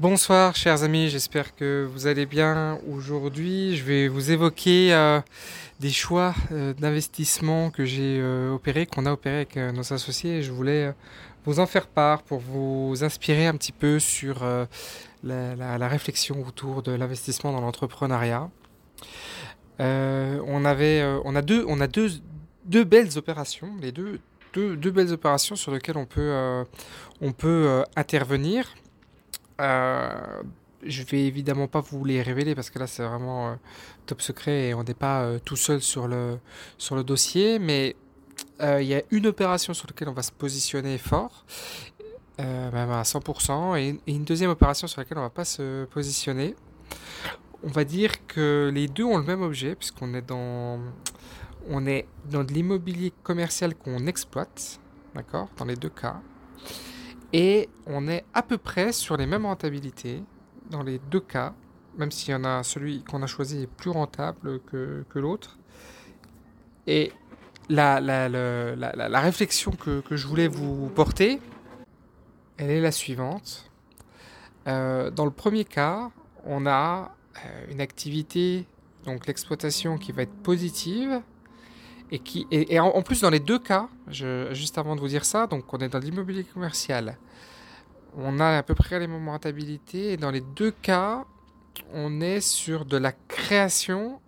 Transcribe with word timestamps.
Bonsoir 0.00 0.54
chers 0.54 0.84
amis, 0.84 1.08
j'espère 1.08 1.56
que 1.56 1.84
vous 1.92 2.06
allez 2.06 2.24
bien. 2.24 2.78
Aujourd'hui, 2.88 3.76
je 3.76 3.82
vais 3.82 4.06
vous 4.06 4.30
évoquer 4.30 4.94
euh, 4.94 5.20
des 5.80 5.90
choix 5.90 6.36
euh, 6.52 6.72
d'investissement 6.72 7.72
que 7.72 7.84
j'ai 7.84 8.20
euh, 8.20 8.52
opérés, 8.52 8.86
qu'on 8.86 9.06
a 9.06 9.12
opérés 9.12 9.34
avec 9.34 9.56
nos 9.56 9.92
associés. 9.92 10.44
je 10.44 10.52
voulais 10.52 10.94
vous 11.44 11.58
en 11.58 11.66
faire 11.66 11.88
part 11.88 12.22
pour 12.22 12.38
vous 12.38 13.02
inspirer 13.02 13.48
un 13.48 13.54
petit 13.54 13.72
peu 13.72 13.98
sur 13.98 14.46
la, 15.24 15.88
réflexion 15.88 16.46
autour 16.46 16.84
de 16.84 16.92
l'investissement 16.92 17.50
dans 17.50 17.60
l'entrepreneuriat. 17.60 18.48
on, 19.80 20.64
avait, 20.64 21.02
on 21.24 21.34
a, 21.34 21.42
deux, 21.42 22.84
belles 22.84 23.18
opérations, 23.18 23.72
sur 25.56 25.72
lesquelles 25.72 25.98
on 25.98 27.32
peut 27.32 27.84
intervenir. 27.96 28.76
Euh, 29.60 30.42
je 30.84 31.02
vais 31.02 31.24
évidemment 31.24 31.66
pas 31.66 31.80
vous 31.80 32.04
les 32.04 32.22
révéler 32.22 32.54
parce 32.54 32.70
que 32.70 32.78
là 32.78 32.86
c'est 32.86 33.02
vraiment 33.02 33.48
euh, 33.48 33.54
top 34.06 34.22
secret 34.22 34.68
et 34.68 34.74
on 34.74 34.84
n'est 34.84 34.94
pas 34.94 35.22
euh, 35.22 35.40
tout 35.44 35.56
seul 35.56 35.82
sur 35.82 36.06
le, 36.06 36.38
sur 36.78 36.94
le 36.94 37.02
dossier, 37.02 37.58
mais 37.58 37.96
il 38.60 38.86
y 38.86 38.94
a 38.94 39.02
une 39.10 39.26
opération 39.26 39.72
sur 39.72 39.86
laquelle 39.88 40.08
on 40.08 40.12
va 40.12 40.22
se 40.22 40.32
positionner 40.32 40.98
fort, 40.98 41.44
même 42.38 42.90
à 42.90 43.02
100%, 43.02 43.78
et, 43.78 44.00
une 44.10 44.24
deuxième 44.24 44.50
opération 44.50 44.88
sur 44.88 45.00
laquelle 45.00 45.18
on 45.18 45.22
va 45.22 45.30
pas 45.30 45.44
se 45.44 45.84
positionner. 45.86 46.56
On 47.62 47.68
va 47.68 47.84
dire 47.84 48.26
que 48.26 48.70
les 48.74 48.88
deux 48.88 49.04
ont 49.04 49.18
le 49.18 49.24
même 49.24 49.42
objet 49.42 49.76
puisqu'on 49.76 50.12
est 50.14 50.22
dans, 50.22 50.80
on 51.68 51.86
est 51.86 52.06
dans 52.30 52.42
de 52.42 52.52
l'immobilier 52.52 53.12
commercial 53.22 53.76
qu'on 53.76 54.06
exploite, 54.06 54.80
d'accord, 55.14 55.48
dans 55.56 55.64
les 55.64 55.76
deux 55.76 55.90
cas. 55.90 56.20
Et 57.32 57.68
on 57.86 58.08
est 58.08 58.24
à 58.34 58.42
peu 58.42 58.58
près 58.58 58.92
sur 58.92 59.16
les 59.16 59.26
mêmes 59.26 59.44
rentabilités 59.46 60.22
dans 60.70 60.82
les 60.82 60.98
deux 61.10 61.20
cas, 61.20 61.54
même 61.96 62.10
s'il 62.10 62.32
y 62.32 62.34
en 62.34 62.44
a 62.44 62.62
celui 62.62 63.02
qu'on 63.04 63.22
a 63.22 63.26
choisi 63.26 63.62
est 63.62 63.66
plus 63.66 63.90
rentable 63.90 64.60
que, 64.60 65.04
que 65.08 65.18
l'autre. 65.18 65.58
Et 66.86 67.12
la, 67.68 68.00
la, 68.00 68.28
la, 68.28 68.76
la 68.76 69.20
réflexion 69.20 69.72
que, 69.72 70.00
que, 70.00 70.16
je 70.16 70.26
voulais 70.26 70.48
vous 70.48 70.88
porter, 70.88 71.40
elle 72.56 72.70
est 72.70 72.80
la 72.80 72.92
suivante. 72.92 73.70
Euh, 74.66 75.10
dans 75.10 75.24
le 75.24 75.30
premier 75.30 75.64
cas, 75.64 76.10
on 76.44 76.66
a 76.66 77.14
euh, 77.44 77.66
une 77.70 77.80
activité, 77.80 78.66
donc 79.04 79.26
l'exploitation 79.26 79.98
qui 79.98 80.12
va 80.12 80.22
être 80.22 80.42
positive, 80.42 81.20
et, 82.10 82.18
qui, 82.18 82.46
et, 82.50 82.80
en, 82.80 83.02
plus, 83.02 83.20
dans 83.20 83.30
les 83.30 83.40
deux 83.40 83.58
cas, 83.58 83.88
juste 84.10 84.78
avant 84.78 84.96
de 84.96 85.00
vous 85.00 85.08
dire 85.08 85.24
ça, 85.24 85.46
donc 85.46 85.72
on 85.72 85.78
est 85.78 85.88
dans 85.88 85.98
l'immobilier 85.98 86.44
commercial. 86.44 87.18
On 88.16 88.40
a 88.40 88.58
à 88.58 88.62
peu 88.62 88.74
près 88.74 88.98
les 88.98 89.06
mêmes 89.06 89.28
rentabilités. 89.28 90.12
Et 90.12 90.16
dans 90.16 90.30
les 90.30 90.40
deux 90.40 90.70
cas, 90.70 91.24
on 91.92 92.20
est 92.20 92.40
sur 92.40 92.84
de 92.84 92.96
la 92.96 93.12
création 93.12 94.20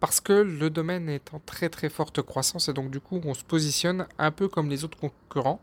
parce 0.00 0.20
que 0.20 0.32
le 0.32 0.70
domaine 0.70 1.08
est 1.08 1.32
en 1.32 1.40
très 1.40 1.68
très 1.68 1.88
forte 1.88 2.22
croissance. 2.22 2.68
Et 2.68 2.72
donc, 2.72 2.90
du 2.90 3.00
coup, 3.00 3.20
on 3.24 3.34
se 3.34 3.44
positionne 3.44 4.06
un 4.18 4.30
peu 4.30 4.48
comme 4.48 4.68
les 4.68 4.84
autres 4.84 4.98
concurrents. 4.98 5.60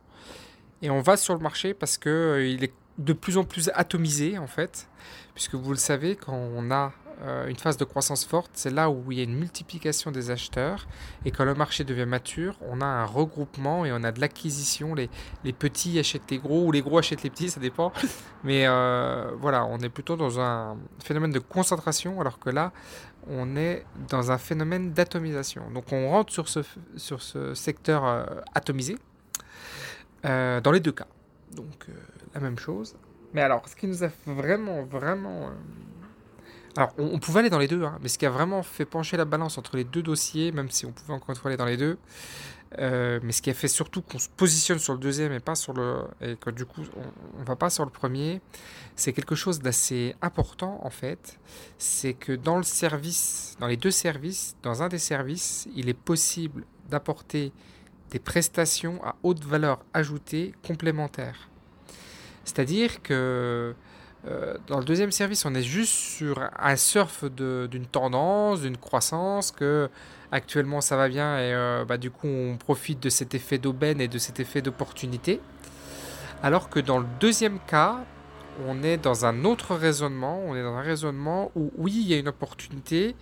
Et 0.82 0.90
on 0.90 1.02
va 1.02 1.18
sur 1.18 1.34
le 1.34 1.42
marché 1.42 1.74
parce 1.74 1.98
qu'il 1.98 2.12
euh, 2.12 2.48
il 2.48 2.64
est 2.64 2.74
de 2.98 3.14
plus 3.14 3.38
en 3.38 3.44
plus 3.44 3.70
atomisé, 3.74 4.38
en 4.38 4.48
fait. 4.48 4.88
Puisque 5.34 5.56
vous 5.56 5.72
le 5.72 5.78
savez, 5.78 6.16
quand 6.16 6.34
on 6.34 6.72
a 6.72 6.94
euh, 7.24 7.48
une 7.48 7.56
phase 7.56 7.78
de 7.78 7.84
croissance 7.84 8.26
forte, 8.26 8.52
c'est 8.54 8.70
là 8.70 8.90
où 8.90 9.12
il 9.12 9.18
y 9.18 9.22
a 9.22 9.24
une 9.24 9.36
multiplication 9.36 10.12
des 10.12 10.30
acheteurs. 10.30 10.88
Et 11.26 11.32
quand 11.32 11.46
le 11.46 11.56
marché 11.56 11.84
devient 11.84 12.06
mature, 12.06 12.56
on 12.62 12.82
a 12.82 12.86
un 12.86 13.06
regroupement 13.06 13.86
et 13.86 13.92
on 13.92 14.04
a 14.04 14.12
de 14.12 14.22
l'acquisition. 14.22 14.94
Les, 14.94 15.10
les 15.44 15.54
petits 15.54 15.98
achètent 15.98 16.30
les 16.30 16.38
gros 16.38 16.66
ou 16.66 16.72
les 16.72 16.82
gros 16.82 17.00
achètent 17.00 17.24
les 17.24 17.30
petits, 17.30 17.50
ça 17.50 17.60
dépend. 17.60 17.92
Mais 18.44 18.68
euh, 18.68 19.32
voilà, 19.40 19.66
on 19.66 19.80
est 19.80 19.90
plutôt 19.90 20.16
dans 20.16 20.40
un 20.40 20.78
phénomène 21.04 21.32
de 21.32 21.40
concentration, 21.40 22.22
alors 22.22 22.40
que 22.40 22.50
là, 22.50 22.72
on 23.28 23.56
est 23.56 23.86
dans 24.10 24.32
un 24.32 24.38
phénomène 24.38 24.94
d'atomisation. 24.94 25.72
Donc 25.72 25.92
on 25.92 26.10
rentre 26.10 26.32
sur 26.32 26.48
ce, 26.48 26.60
sur 26.98 27.22
ce 27.22 27.56
secteur 27.56 28.06
euh, 28.06 28.26
atomisé, 28.54 28.98
dans 30.24 30.72
les 30.72 30.82
deux 30.82 30.92
cas. 30.92 31.08
Donc 31.56 31.88
la 32.34 32.42
même 32.42 32.60
chose. 32.60 32.96
Mais 33.34 33.42
alors, 33.42 33.68
ce 33.68 33.76
qui 33.76 33.88
nous 33.88 34.04
a 34.04 34.10
vraiment, 34.26 34.84
vraiment 34.84 35.50
alors, 36.78 36.94
on, 37.00 37.18
pouvait 37.18 37.40
aller 37.40 37.50
dans 37.50 37.58
les 37.58 37.68
deux, 37.68 37.84
hein, 37.84 37.98
mais 38.04 38.08
ce 38.08 38.20
qui 38.20 38.26
a 38.28 38.30
vraiment 38.30 38.62
fait 38.62 38.86
pencher 38.86 39.18
la 39.18 39.26
balance 39.26 39.58
entre 39.58 39.76
les 39.78 39.84
deux 39.84 40.04
dossiers, 40.04 40.52
même 40.52 40.70
si 40.70 40.86
on 40.86 40.92
pouvait 40.92 41.14
encore 41.14 41.32
une 41.32 41.36
fois 41.36 41.50
aller 41.50 41.58
dans 41.58 41.66
les 41.66 41.76
deux, 41.76 41.98
euh, 42.78 43.20
mais 43.24 43.32
ce 43.32 43.42
qui 43.42 43.50
a 43.50 43.56
fait 43.56 43.68
surtout 43.68 44.04
qu'on 44.04 44.20
se 44.20 44.30
positionne 44.30 44.78
sur 44.78 44.94
le 44.94 45.00
deuxième 45.00 45.32
et 45.32 45.40
pas 45.40 45.56
sur 45.56 45.74
le. 45.74 46.04
et 46.22 46.36
que 46.36 46.52
du 46.52 46.66
coup, 46.66 46.82
on, 47.36 47.40
ne 47.40 47.46
va 47.46 47.56
pas 47.56 47.72
sur 47.72 47.84
le 47.84 47.90
premier, 47.90 48.42
c'est 48.96 49.12
quelque 49.12 49.34
chose 49.34 49.60
d'assez 49.60 50.16
important 50.22 50.80
en 50.84 50.92
fait. 50.92 51.40
C'est 51.80 52.14
que 52.14 52.34
dans 52.34 52.58
le 52.58 52.64
service, 52.64 53.56
dans 53.60 53.68
les 53.68 53.78
deux 53.78 53.90
services, 53.90 54.56
dans 54.62 54.84
un 54.84 54.88
des 54.88 55.00
services, 55.00 55.68
il 55.76 55.90
est 55.90 55.98
possible 55.98 56.64
d'apporter 56.92 57.54
des 58.12 58.20
prestations 58.20 59.04
à 59.04 59.16
haute 59.24 59.44
valeur 59.44 59.84
ajoutée 59.96 60.54
complémentaires. 60.66 61.50
C'est-à-dire 62.46 63.02
que 63.02 63.74
euh, 64.28 64.58
dans 64.68 64.80
le 64.80 64.86
deuxième 64.86 65.12
service, 65.12 65.46
on 65.46 65.56
est 65.56 65.64
juste 65.64 65.94
sur 65.94 66.42
un 66.60 66.76
surf 66.76 67.24
d'une 67.26 67.86
tendance, 67.86 68.62
d'une 68.62 68.78
croissance, 68.78 69.52
que 69.52 69.90
actuellement 70.32 70.82
ça 70.82 70.98
va 70.98 71.08
bien 71.08 71.38
et 71.38 71.54
euh, 71.54 71.86
bah, 71.86 71.98
du 71.98 72.12
coup 72.12 72.28
on 72.28 72.58
profite 72.58 73.02
de 73.02 73.10
cet 73.10 73.34
effet 73.34 73.58
d'aubaine 73.58 74.02
et 74.02 74.10
de 74.10 74.18
cet 74.18 74.40
effet 74.40 74.62
d'opportunité. 74.62 75.40
Alors 76.44 76.70
que 76.70 76.80
dans 76.80 77.00
le 77.00 77.06
deuxième 77.20 77.60
cas, 77.60 78.04
on 78.68 78.84
est 78.84 78.98
dans 78.98 79.26
un 79.26 79.46
autre 79.46 79.76
raisonnement, 79.76 80.42
on 80.46 80.56
est 80.56 80.64
dans 80.64 80.76
un 80.76 80.82
raisonnement 80.82 81.52
où 81.56 81.72
oui, 81.78 81.94
il 81.96 82.08
y 82.08 82.14
a 82.14 82.18
une 82.18 82.28
opportunité, 82.28 83.16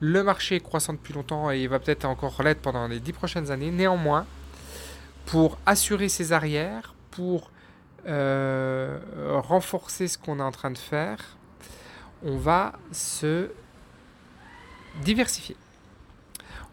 le 0.00 0.22
marché 0.22 0.56
est 0.56 0.60
croissant 0.60 0.92
depuis 0.92 1.14
longtemps 1.14 1.50
et 1.50 1.60
il 1.60 1.68
va 1.68 1.78
peut-être 1.78 2.04
encore 2.04 2.42
l'être 2.42 2.60
pendant 2.60 2.86
les 2.86 3.00
dix 3.00 3.12
prochaines 3.12 3.50
années. 3.50 3.70
Néanmoins, 3.70 4.26
pour 5.26 5.58
assurer 5.66 6.08
ses 6.08 6.32
arrières, 6.32 6.94
pour 7.10 7.50
euh, 8.06 8.98
renforcer 9.42 10.08
ce 10.08 10.18
qu'on 10.18 10.38
est 10.38 10.42
en 10.42 10.52
train 10.52 10.70
de 10.70 10.78
faire, 10.78 11.36
on 12.22 12.36
va 12.36 12.72
se 12.92 13.50
diversifier. 15.02 15.56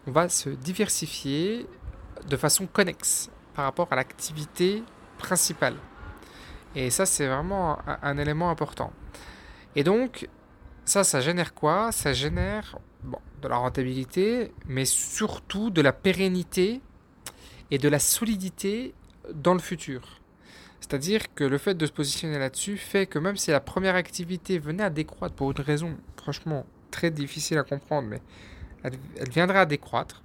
On 0.06 0.12
va 0.12 0.28
se 0.28 0.50
diversifier 0.50 1.66
de 2.28 2.36
façon 2.36 2.66
connexe 2.66 3.30
par 3.54 3.64
rapport 3.64 3.88
à 3.90 3.96
l'activité 3.96 4.82
principale. 5.18 5.76
Et 6.74 6.90
ça, 6.90 7.06
c'est 7.06 7.26
vraiment 7.26 7.78
un, 7.86 8.18
élément 8.18 8.50
important. 8.50 8.92
Et 9.76 9.84
donc, 9.84 10.28
ça, 10.84 11.04
ça 11.04 11.20
génère 11.20 11.54
quoi? 11.54 11.92
Ça 11.92 12.12
génère 12.12 12.78
de 13.42 13.48
la 13.48 13.56
rentabilité, 13.56 14.52
mais 14.66 14.84
surtout 14.84 15.70
de 15.70 15.82
la 15.82 15.92
pérennité 15.92 16.80
et 17.70 17.78
de 17.78 17.88
la 17.88 17.98
solidité 17.98 18.94
dans 19.34 19.54
le 19.54 19.60
futur. 19.60 20.21
C'est-à-dire 20.82 21.32
que 21.34 21.44
le 21.44 21.58
fait 21.58 21.74
de 21.74 21.86
se 21.86 21.92
positionner 21.92 22.40
là-dessus 22.40 22.76
fait 22.76 23.06
que 23.06 23.20
même 23.20 23.36
si 23.36 23.52
la 23.52 23.60
première 23.60 23.94
activité 23.94 24.58
venait 24.58 24.82
à 24.82 24.90
décroître 24.90 25.32
pour 25.34 25.52
une 25.52 25.60
raison 25.60 25.96
franchement 26.16 26.66
très 26.90 27.12
difficile 27.12 27.56
à 27.58 27.62
comprendre, 27.62 28.08
mais 28.08 28.20
elle, 28.82 28.98
viendrait 29.30 29.60
à 29.60 29.64
décroître. 29.64 30.22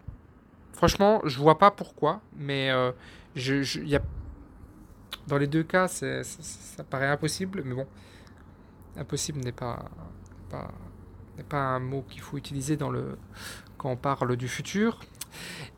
Franchement, 0.74 1.22
je 1.26 1.38
vois 1.38 1.60
pas 1.60 1.70
pourquoi, 1.70 2.22
mais 2.36 2.72
euh, 2.72 2.92
je, 3.36 3.80
y 3.82 3.96
a... 3.96 4.02
dans 5.28 5.38
les 5.38 5.46
deux 5.46 5.64
cas, 5.64 5.88
ça, 5.88 6.24
paraît 6.90 7.08
impossible, 7.08 7.62
mais 7.64 7.76
bon, 7.76 7.86
impossible 8.98 9.40
n'est 9.42 9.52
pas, 9.52 9.86
pas 10.50 10.72
pas 11.44 11.60
un 11.60 11.80
mot 11.80 12.04
qu'il 12.10 12.22
faut 12.22 12.36
utiliser 12.36 12.78
dans 12.78 12.90
le 12.90 13.16
quand 13.78 13.92
on 13.92 13.96
parle 13.96 14.36
du 14.38 14.48
futur. 14.48 15.02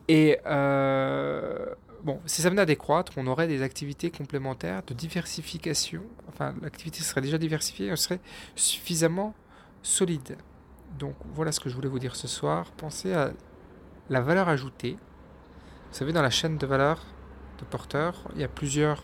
Et 0.08 0.38
euh, 0.46 1.66
bon, 2.04 2.20
si 2.26 2.42
ça 2.42 2.50
venait 2.50 2.62
à 2.62 2.66
décroître, 2.66 3.12
on 3.16 3.26
aurait 3.26 3.48
des 3.48 3.62
activités 3.62 4.10
complémentaires 4.10 4.82
de 4.86 4.94
diversification. 4.94 6.02
Enfin, 6.28 6.54
l'activité 6.62 7.02
serait 7.02 7.20
déjà 7.20 7.38
diversifiée, 7.38 7.88
elle 7.88 7.96
serait 7.96 8.20
suffisamment 8.54 9.34
solide. 9.82 10.36
Donc 10.98 11.14
voilà 11.34 11.52
ce 11.52 11.60
que 11.60 11.68
je 11.68 11.74
voulais 11.74 11.88
vous 11.88 11.98
dire 11.98 12.16
ce 12.16 12.28
soir. 12.28 12.70
Pensez 12.72 13.12
à 13.12 13.32
la 14.08 14.20
valeur 14.20 14.48
ajoutée. 14.48 14.96
Vous 15.90 15.96
savez, 15.96 16.12
dans 16.12 16.22
la 16.22 16.30
chaîne 16.30 16.58
de 16.58 16.66
valeur 16.66 17.04
de 17.58 17.64
porteur, 17.64 18.28
il 18.34 18.40
y 18.40 18.44
a 18.44 18.48
plusieurs 18.48 19.02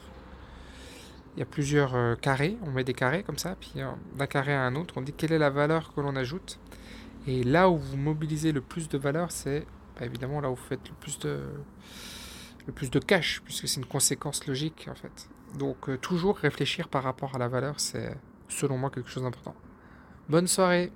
il 1.36 1.40
y 1.40 1.42
a 1.42 1.46
plusieurs 1.46 1.94
euh, 1.94 2.14
carrés, 2.14 2.56
on 2.64 2.70
met 2.70 2.82
des 2.82 2.94
carrés 2.94 3.22
comme 3.22 3.36
ça, 3.36 3.56
puis 3.60 3.72
euh, 3.76 3.90
d'un 4.16 4.26
carré 4.26 4.54
à 4.54 4.62
un 4.62 4.74
autre, 4.74 4.94
on 4.96 5.02
dit 5.02 5.12
quelle 5.12 5.32
est 5.32 5.38
la 5.38 5.50
valeur 5.50 5.92
que 5.92 6.00
l'on 6.00 6.16
ajoute. 6.16 6.58
Et 7.26 7.44
là 7.44 7.68
où 7.68 7.76
vous 7.76 7.98
mobilisez 7.98 8.52
le 8.52 8.62
plus 8.62 8.88
de 8.88 8.96
valeur, 8.96 9.30
c'est 9.30 9.66
bah, 10.00 10.06
évidemment 10.06 10.40
là 10.40 10.50
où 10.50 10.54
vous 10.54 10.64
faites 10.64 10.88
le 10.88 10.94
plus 10.94 11.18
de, 11.18 11.40
plus 12.72 12.90
de 12.90 12.98
cash, 12.98 13.40
puisque 13.44 13.68
c'est 13.68 13.80
une 13.80 13.86
conséquence 13.86 14.46
logique 14.46 14.88
en 14.90 14.94
fait. 14.94 15.28
Donc 15.58 15.88
euh, 15.88 15.96
toujours 15.96 16.36
réfléchir 16.36 16.88
par 16.88 17.02
rapport 17.02 17.34
à 17.34 17.38
la 17.38 17.48
valeur, 17.48 17.74
c'est 17.78 18.16
selon 18.48 18.78
moi 18.78 18.90
quelque 18.90 19.08
chose 19.08 19.22
d'important. 19.22 19.54
Bonne 20.28 20.46
soirée 20.46 20.92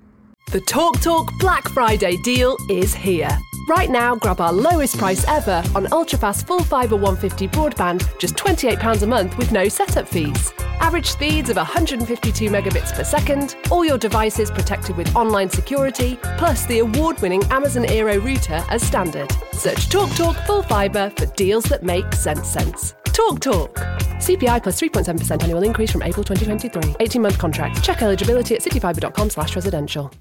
The 0.47 0.59
TalkTalk 0.65 1.01
Talk 1.01 1.39
Black 1.39 1.69
Friday 1.69 2.17
deal 2.23 2.57
is 2.69 2.93
here. 2.93 3.29
Right 3.69 3.89
now, 3.89 4.15
grab 4.15 4.41
our 4.41 4.51
lowest 4.51 4.97
price 4.97 5.25
ever 5.27 5.63
on 5.75 5.85
ultrafast 5.85 6.45
full 6.45 6.63
fibre 6.63 6.97
150 6.97 7.47
broadband, 7.47 8.03
just 8.19 8.35
£28 8.35 9.03
a 9.03 9.07
month 9.07 9.37
with 9.37 9.51
no 9.53 9.69
setup 9.69 10.07
fees. 10.07 10.51
Average 10.81 11.05
speeds 11.11 11.49
of 11.51 11.57
152 11.57 12.49
megabits 12.49 12.91
per 12.91 13.03
second, 13.03 13.55
all 13.69 13.85
your 13.85 13.99
devices 13.99 14.49
protected 14.49 14.97
with 14.97 15.15
online 15.15 15.49
security, 15.49 16.17
plus 16.37 16.65
the 16.65 16.79
award 16.79 17.21
winning 17.21 17.43
Amazon 17.45 17.85
Aero 17.85 18.17
router 18.17 18.63
as 18.69 18.81
standard. 18.81 19.31
Search 19.53 19.87
TalkTalk 19.89 20.17
Talk 20.17 20.45
Full 20.47 20.63
Fibre 20.63 21.11
for 21.15 21.27
deals 21.37 21.65
that 21.65 21.83
make 21.83 22.11
sense 22.13 22.47
sense. 22.49 22.95
Talk 23.05 23.39
Talk. 23.39 23.75
CPI 24.21 24.63
plus 24.63 24.81
3.7% 24.81 25.43
annual 25.43 25.63
increase 25.63 25.91
from 25.91 26.01
April 26.01 26.23
2023. 26.23 26.95
18 26.99 27.21
month 27.21 27.37
contract. 27.37 27.83
Check 27.83 28.01
eligibility 28.01 28.55
at 28.55 28.61
cityfibre.com 28.61 29.29
slash 29.29 29.55
residential. 29.55 30.11